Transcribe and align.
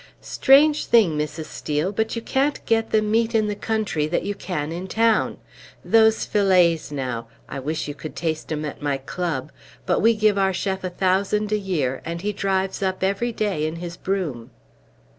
"Strange 0.19 0.87
thing, 0.87 1.15
Mrs. 1.15 1.45
Steel, 1.45 1.91
but 1.91 2.15
you 2.15 2.23
can't 2.23 2.65
get 2.65 2.89
the 2.89 3.03
meat 3.03 3.35
in 3.35 3.45
the 3.45 3.55
country 3.55 4.07
that 4.07 4.23
you 4.23 4.33
can 4.33 4.71
in 4.71 4.87
town. 4.87 5.37
Those 5.85 6.25
fillets, 6.25 6.91
now 6.91 7.27
I 7.47 7.59
wish 7.59 7.87
you 7.87 7.93
could 7.93 8.15
taste 8.15 8.51
'em 8.51 8.65
at 8.65 8.81
my 8.81 8.97
club; 8.97 9.51
but 9.85 9.99
we 9.99 10.15
give 10.15 10.39
our 10.39 10.53
chef 10.53 10.83
a 10.83 10.89
thousand 10.89 11.51
a 11.51 11.55
year, 11.55 12.01
and 12.03 12.21
he 12.21 12.33
drives 12.33 12.81
up 12.81 13.03
every 13.03 13.31
day 13.31 13.63
in 13.67 13.75
his 13.75 13.95
brougham." 13.95 14.49